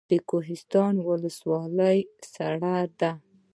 [0.11, 1.99] د کوهستان ولسوالۍ
[2.33, 3.11] سړه ده